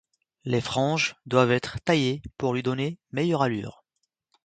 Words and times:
Les 0.45 0.61
franges 0.61 1.15
doivent 1.27 1.51
être 1.51 1.79
taillées 1.85 2.23
pour 2.39 2.55
lui 2.55 2.63
donner 2.63 2.97
meilleure 3.11 3.43
allure. 3.43 3.83